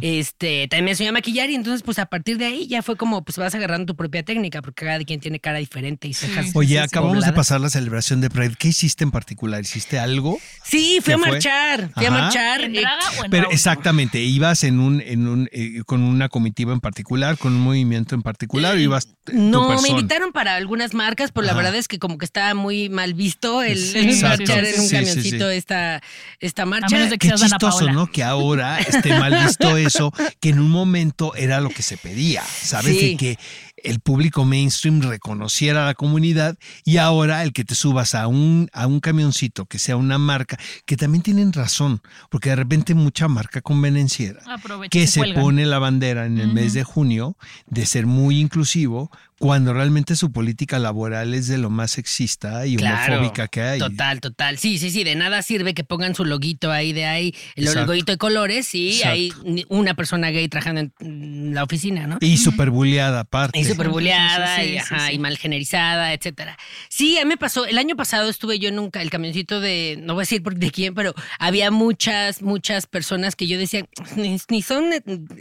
[0.00, 2.96] Este, también me enseñó a maquillar y entonces pues a partir de ahí ya fue
[2.96, 6.50] como pues vas agarrando tu propia técnica porque cada quien tiene cara diferente y cejas.
[6.54, 7.36] Oye, acabamos de pobladas.
[7.36, 8.54] pasar la celebración de Pride.
[8.58, 9.60] ¿Qué hiciste en particular?
[9.62, 10.38] ¿Hiciste algo?
[10.64, 11.30] Sí, fui ¿Qué a fue?
[11.30, 12.60] marchar, fui a marchar.
[12.62, 12.84] ¿En eh,
[13.20, 13.50] o en Pero?
[13.64, 18.14] Exactamente, ¿ibas en un, en un, eh, con una comitiva en particular, con un movimiento
[18.14, 21.88] en particular ibas eh, tu no, me invitaron para algunas marcas, pero la verdad es
[21.88, 24.38] que como que estaba muy mal visto el, Sí, el exacto.
[24.42, 25.56] marchar en un Sí, camioncito sí.
[25.56, 26.02] esta,
[26.40, 26.94] esta A marcha.
[26.94, 27.90] menos de que Qué chistoso.
[27.90, 28.06] ¿no?
[28.06, 32.42] Que ahora esté mal visto eso, que en un momento era lo que se pedía,
[32.44, 32.98] ¿sabes?
[32.98, 33.10] Sí.
[33.12, 33.38] De que
[33.84, 38.68] el público mainstream reconociera a la comunidad y ahora el que te subas a un,
[38.72, 43.28] a un camioncito que sea una marca, que también tienen razón, porque de repente mucha
[43.28, 48.06] marca convenenciera Aprovecha, que se pone la bandera en el mes de junio de ser
[48.06, 53.48] muy inclusivo cuando realmente su política laboral es de lo más sexista y Claro, homofóbica
[53.48, 53.78] que hay.
[53.78, 54.58] Total, total.
[54.58, 55.02] Sí, sí, sí.
[55.04, 57.86] De nada sirve que pongan su loguito ahí de ahí, el Exacto.
[57.92, 59.10] loguito de colores y Exacto.
[59.12, 62.18] hay ni- una persona gay trabajando en la oficina, ¿no?
[62.20, 63.58] Y súper bulleada aparte.
[63.58, 65.14] Y súper buleada Sí, sí, sí, y, sí, ajá, sí.
[65.14, 66.56] y mal generizada, etcétera.
[66.88, 67.66] Sí, a mí me pasó.
[67.66, 70.54] El año pasado estuve yo en un el camioncito de, no voy a decir por-
[70.56, 73.84] de quién, pero había muchas, muchas personas que yo decía,
[74.16, 74.84] ni, ni son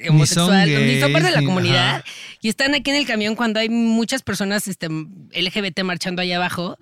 [0.10, 1.96] homosexuales, ni son, parte de la ni- comunidad.
[1.98, 2.04] ajá.
[2.42, 6.78] Y están aquí en el camión cuando hay muchas personas este, LGBT marchando allá abajo.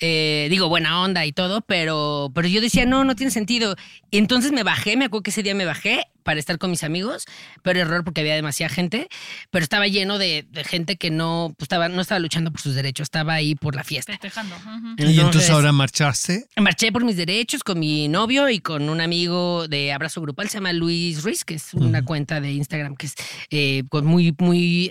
[0.00, 3.76] Eh, digo, buena onda y todo, pero, pero yo decía, no, no tiene sentido.
[4.10, 6.82] Y entonces me bajé, me acuerdo que ese día me bajé para estar con mis
[6.82, 7.26] amigos,
[7.62, 9.08] pero error porque había demasiada gente,
[9.50, 12.74] pero estaba lleno de, de gente que no, pues, estaba, no estaba luchando por sus
[12.74, 14.12] derechos, estaba ahí por la fiesta.
[14.12, 14.56] Festejando.
[14.56, 14.94] ujú.
[14.98, 16.46] y entonces ahora marchaste.
[16.56, 20.54] Marché por mis derechos con mi novio y con un amigo de abrazo grupal, se
[20.54, 23.14] llama Luis Ruiz, que es una cuenta de Instagram que es
[23.50, 24.90] eh, con muy, muy,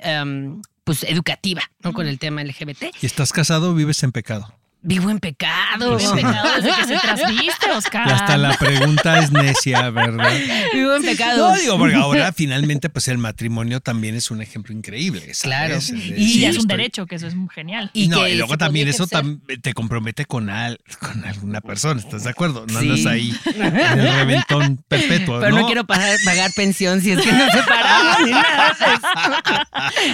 [0.84, 1.94] pues educativa, ¿no?
[1.94, 2.84] Con el tema LGBT.
[3.02, 4.54] ¿Y estás casado o vives en pecado?
[4.86, 5.98] Vivo en pecado.
[5.98, 8.06] Vivo en pecado desde que se trasviste, Oscar.
[8.08, 10.30] Y hasta la pregunta es necia, ¿verdad?
[10.74, 11.50] Vivo en pecado.
[11.52, 15.22] No, digo, porque ahora finalmente pues el matrimonio también es un ejemplo increíble.
[15.22, 15.42] ¿sabes?
[15.42, 15.76] Claro.
[15.76, 17.92] Es Y decir, Y ya es un estoy- derecho, que eso es genial.
[17.94, 22.26] Y no, y luego también eso tam- te compromete con, al- con alguna persona, ¿estás
[22.26, 22.66] de acuerdo?
[22.68, 22.90] No Sí.
[22.90, 25.66] andas ahí en el reventón perpetuo, Pero no, ¿no?
[25.66, 28.76] quiero pagar, pagar pensión si es que no separamos ni nada.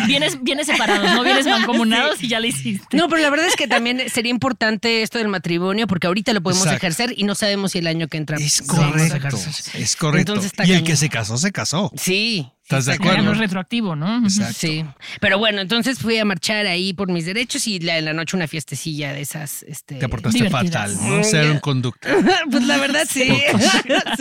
[0.05, 2.95] Vienes, vienes separados, no vienes mancomunados y ya lo hiciste.
[2.95, 6.41] No, pero la verdad es que también sería importante esto del matrimonio porque ahorita lo
[6.41, 6.85] podemos Exacto.
[6.85, 9.37] ejercer y no sabemos si el año que entra Es correcto,
[9.73, 10.33] es correcto.
[10.33, 11.91] Entonces está y el que se casó, se casó.
[11.95, 12.47] Sí.
[12.63, 13.23] ¿Estás de acuerdo?
[13.23, 14.23] No es retroactivo, ¿no?
[14.23, 14.53] Exacto.
[14.59, 14.85] Sí,
[15.19, 18.37] pero bueno, entonces fui a marchar ahí por mis derechos y la, en la noche
[18.37, 19.63] una fiestecilla de esas.
[19.63, 19.95] Este...
[19.95, 20.91] Te aportaste Divertidas.
[20.93, 21.23] fatal, ¿no?
[21.23, 22.07] Ser un conducto.
[22.51, 23.27] pues la verdad sí.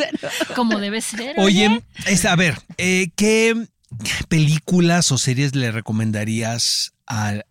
[0.55, 1.35] Como debe ser.
[1.37, 3.55] Oye, es, a ver, eh, ¿qué
[4.29, 7.43] películas o series le recomendarías a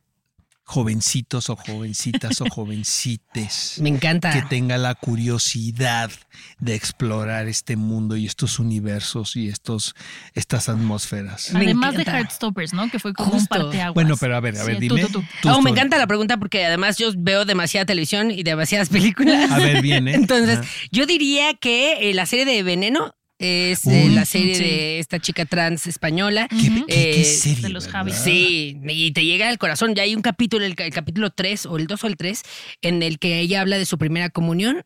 [0.69, 4.31] jovencitos o jovencitas o jovencites Me encanta.
[4.33, 6.11] que tenga la curiosidad
[6.59, 9.95] de explorar este mundo y estos universos y estos
[10.33, 11.51] estas atmósferas?
[11.53, 12.03] Me Además de.
[12.03, 12.89] Heartstoppers, ¿no?
[12.91, 13.47] Que fue como un Justo.
[13.49, 13.93] parteaguas.
[13.93, 15.05] Bueno, pero a ver, a ver, Sí, dime.
[15.05, 19.49] tú, Oh, me encanta la pregunta porque además yo veo demasiada televisión y demasiadas películas.
[19.51, 20.13] A ver, bien, ¿eh?
[20.15, 20.59] Entonces,
[20.91, 23.93] yo diría que eh, la serie de Veneno es Uy.
[23.93, 24.63] eh, la serie Sí.
[24.63, 26.47] de esta chica trans española.
[26.49, 27.87] ¿Qué, qué- qué Eh, serie, de los?
[27.87, 28.15] Javis.
[28.15, 29.93] Sí, y te llega al corazón.
[29.95, 32.41] Ya hay un capítulo, el, ca- el capítulo 3 o el 2 o el 3,
[32.81, 34.83] en el que ella habla de su primera comunión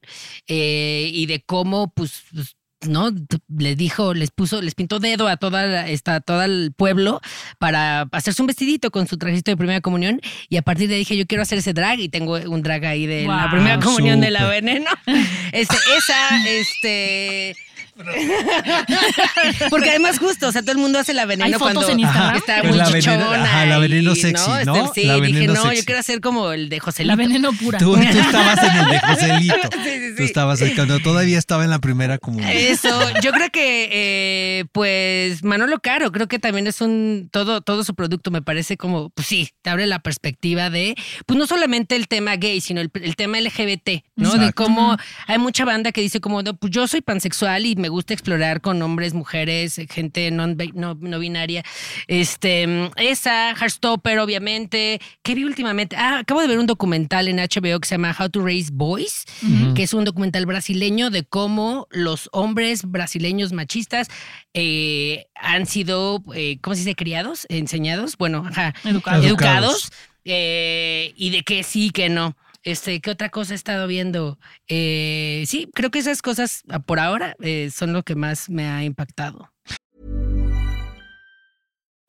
[0.48, 2.56] eh, y de cómo, pues, pues,
[2.88, 3.12] ¿no?
[3.60, 7.22] Les dijo, les puso, les pintó dedo a toda la- esta, todo el pueblo
[7.60, 10.20] para hacerse un vestidito con su trajecito de primera comunión.
[10.50, 12.84] Y a partir de ahí dije, yo quiero hacer ese drag y tengo un drag
[12.86, 14.90] ahí de la primera comunión de la veneno.
[15.54, 17.56] Este, esa, este.
[19.70, 22.00] Porque además justo, o sea, todo el mundo hace la veneno Hay fotos cuando en
[22.00, 22.36] Instagram.
[22.38, 24.92] está muy la veneno- chichona ajá, la veneno sexy, Este, ¿no?
[24.94, 25.78] sí, La dije, veneno no, sexy.
[25.78, 27.78] yo quiero hacer como el de José La veneno pura.
[27.80, 29.56] Tú, tú estabas en el de Joselito.
[29.72, 30.24] Sí, sí, Tú sí.
[30.24, 32.52] estabas ahí cuando todavía estaba en la primera comunidad.
[32.54, 32.90] Eso,
[33.22, 37.96] yo creo que, eh, pues, Manolo Caro, creo que también es un, todo, todo su
[37.96, 42.08] producto me parece como, pues sí, te abre la perspectiva de, pues no solamente el
[42.08, 44.32] tema gay, sino el, el tema LGBT, ¿no?
[44.32, 44.64] De Exacto.
[44.64, 48.14] cómo hay mucha banda que dice como, no, pues yo soy pansexual y me gusta
[48.14, 51.64] explorar con hombres, mujeres, gente non, no, no binaria.
[52.08, 55.02] Este, esa, Heartstopper, obviamente.
[55.24, 55.96] ¿Qué vi últimamente?
[55.98, 59.26] Ah, acabo de ver un documental en HBO que se llama How to Raise Boys,
[59.76, 64.08] que es un documental brasileño de cómo los hombres brasileños machistas
[64.54, 66.96] eh, han sido, eh, ¿cómo se dice?
[66.96, 69.26] Criados, enseñados, bueno, ajá, Educados.
[69.26, 69.92] educados,
[70.26, 72.36] eh, y de que sí, que no.
[72.64, 74.38] Este, ¿qué otra cosa he estado viendo?
[74.68, 78.68] Eh, sí, creo que esas cosas ah, por ahora eh, son lo que más me
[78.68, 79.52] ha impactado.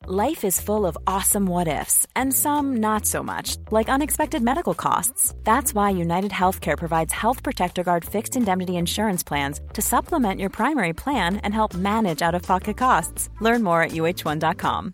[0.05, 4.73] Life is full of awesome what ifs, and some not so much, like unexpected medical
[4.73, 5.33] costs.
[5.45, 10.49] That's why United Healthcare provides Health Protector Guard fixed indemnity insurance plans to supplement your
[10.49, 13.29] primary plan and help manage out of pocket costs.
[13.39, 14.93] Learn more at uh1.com.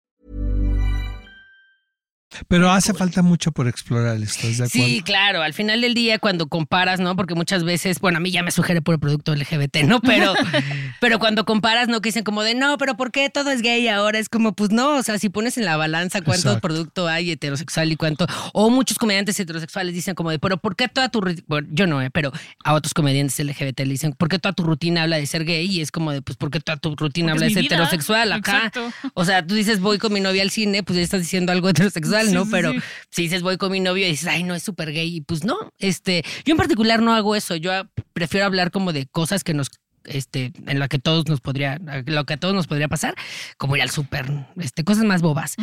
[2.47, 4.69] Pero hace falta mucho por explorar, ¿estás de acuerdo?
[4.69, 7.15] Sí, claro, al final del día cuando comparas, ¿no?
[7.15, 9.99] Porque muchas veces, bueno, a mí ya me sugiere por el producto LGBT, ¿no?
[10.01, 10.33] Pero,
[11.01, 12.01] pero cuando comparas, ¿no?
[12.01, 14.17] Que dicen como de, no, pero ¿por qué todo es gay ahora?
[14.17, 16.67] Es como, pues no, o sea, si pones en la balanza cuánto Exacto.
[16.67, 20.87] producto hay heterosexual y cuánto, o muchos comediantes heterosexuales dicen como de, pero ¿por qué
[20.87, 22.09] toda tu, bueno, yo no, ¿eh?
[22.11, 22.31] Pero
[22.63, 25.65] a otros comediantes LGBT le dicen, ¿por qué toda tu rutina habla de ser gay?
[25.65, 27.75] Y es como de, pues, ¿por qué toda tu rutina Porque habla de ser vida.
[27.75, 28.31] heterosexual?
[28.31, 28.57] Acá.
[28.57, 28.91] Exacto.
[29.13, 31.69] O sea, tú dices, voy con mi novia al cine, pues ya estás diciendo algo
[31.69, 32.45] heterosexual, Sí, ¿no?
[32.45, 32.79] sí, Pero sí.
[33.09, 35.43] si dices voy con mi novio y dices, ay, no, es súper gay, y pues
[35.43, 35.57] no.
[35.79, 37.55] Este, yo en particular no hago eso.
[37.55, 39.67] Yo ah, prefiero hablar como de cosas que nos,
[40.05, 43.13] este, en la que todos nos podría, lo que a todos nos podría pasar,
[43.57, 44.25] como ir al súper,
[44.59, 45.55] este, cosas más bobas.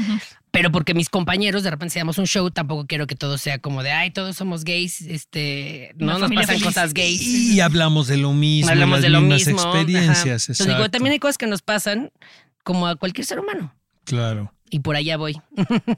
[0.51, 3.59] Pero porque mis compañeros de repente si damos un show, tampoco quiero que todo sea
[3.59, 6.65] como de, ay, todos somos gays, este, Una no nos pasan feliz.
[6.65, 7.21] cosas gays.
[7.23, 9.75] Y hablamos de lo mismo, Hablamos las de lo mismas mismo.
[9.75, 10.49] experiencias.
[10.49, 12.11] Entonces, digo, también hay cosas que nos pasan
[12.65, 13.75] como a cualquier ser humano.
[14.05, 14.53] Claro.
[14.71, 15.41] Y por allá voy.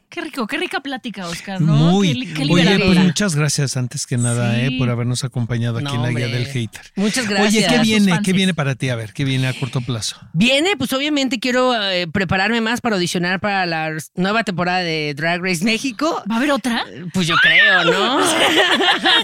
[0.08, 1.74] Qué rico, qué rica plática, Oscar, ¿no?
[1.74, 2.26] Muy.
[2.26, 4.60] Qué, qué Oye, pues muchas gracias antes que nada, Sí.
[4.74, 6.38] eh, por habernos acompañado aquí No, en la guía hombre.
[6.38, 6.82] del hater.
[6.96, 7.54] Muchas gracias.
[7.54, 8.18] Oye, ¿qué viene?
[8.24, 8.88] ¿Qué viene para ti?
[8.88, 10.16] A ver, ¿qué viene a corto plazo?
[10.32, 15.40] Viene, pues obviamente quiero eh, prepararme más para audicionar para la nueva temporada de Drag
[15.42, 16.22] Race México.
[16.30, 16.84] ¿Va a haber otra?
[17.12, 18.20] Pues yo creo, ¿no?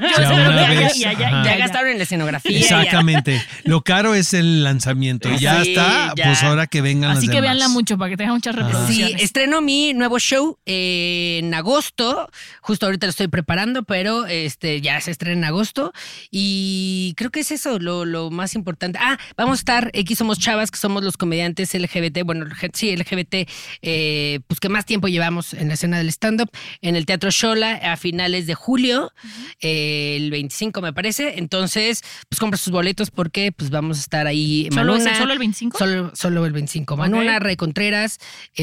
[0.01, 1.57] Yo Ya una vez, ya haya.
[1.57, 2.53] gastaron en la escenografía.
[2.53, 2.59] ya.
[2.83, 3.43] Exactamente.
[3.65, 5.29] Lo caro es el lanzamiento.
[5.39, 6.25] Ya Sí, está, ya.
[6.27, 7.43] pues ahora que vengan las Así que demás.
[7.51, 9.23] véanla mucho para que tenga muchas Sí, reproducciones.
[9.37, 12.31] Estreno mi nuevo show eh, en agosto.
[12.63, 15.93] Justo ahorita lo estoy preparando, pero este ya se estrena en agosto.
[16.31, 18.99] Y creo que es eso lo, lo más importante.
[18.99, 23.47] Ah, vamos a estar, aquí somos chavas, que somos los comediantes LGBT, bueno, sí, LGBT,
[23.83, 26.49] eh, pues que más tiempo llevamos en la escena del stand-up,
[26.81, 29.13] en el Teatro Shola a finales de julio,
[29.61, 31.39] eh, el 25 me parece.
[31.39, 34.69] Entonces, pues compra sus boletos porque pues vamos a estar ahí.
[34.73, 35.77] ¿Solo, Manuna, ¿Solo el 25?
[35.77, 36.97] Solo, solo el 25.
[36.97, 37.43] Manuna, Ok.
[37.43, 38.19] Rey Contreras,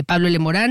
[0.07, 0.39] Pablo L.
[0.39, 0.62] Morán,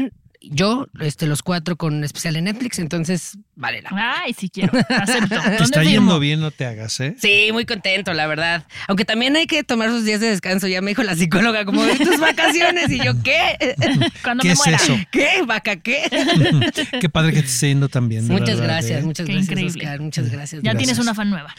[0.45, 3.91] yo, este, los cuatro con especial en Netflix, entonces vale la.
[4.25, 4.73] Ay, sí quiero.
[4.89, 5.29] Acepto.
[5.41, 5.91] Te ¿Dónde está firmo?
[5.93, 7.15] yendo bien, no te hagas, ¿eh?
[7.17, 8.67] Sí, muy contento, la verdad.
[8.89, 10.67] Aunque también hay que tomar sus días de descanso.
[10.67, 12.91] Ya me dijo la psicóloga, como de tus vacaciones.
[12.91, 13.77] Y yo, ¿qué?
[14.25, 14.77] Cuando ¿Qué me es muera.
[14.79, 14.99] eso?
[15.13, 15.43] ¿Qué?
[15.47, 16.11] ¿Vaca qué?
[17.01, 18.27] Qué padre que te esté yendo también.
[18.27, 19.05] muchas verdad, gracias, ¿eh?
[19.05, 19.81] muchas Qué gracias, increíble.
[19.85, 20.01] Oscar.
[20.01, 20.63] Muchas gracias.
[20.63, 20.79] Ya Gracias.
[20.79, 21.55] tienes una fan nueva.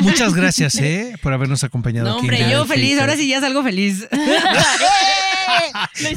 [0.00, 1.16] Muchas gracias, ¿eh?
[1.20, 2.98] Por habernos acompañado No, hombre, yo feliz.
[2.98, 4.08] Ahora sí ya salgo feliz.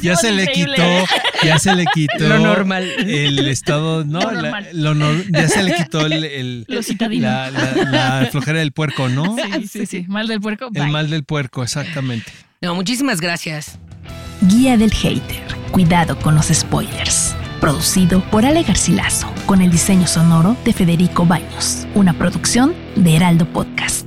[0.02, 0.82] Ya se le quitó,
[1.42, 2.84] ya se le quitó Lo normal.
[2.84, 4.94] el estado, no, Lo La- lo
[5.30, 6.80] ya se le quitó el, el- Lo
[7.20, 9.36] la, la- la flojera del puerco, ¿no?
[9.36, 10.04] Sí, sí, sí.
[10.08, 10.68] Mal del puerco.
[10.74, 12.30] El mal del puerco, exactamente.
[12.60, 13.78] No, muchísimas gracias.
[14.42, 15.42] Guía del Hater.
[15.70, 17.34] Cuidado con los spoilers.
[17.60, 21.86] Producido por Ale Garcilaso, con el diseño sonoro de Federico Baños.
[21.94, 24.06] Una producción de Heraldo Podcast.